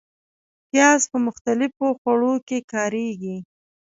[0.69, 3.37] پیاز په مختلفو خوړو کې کارېږي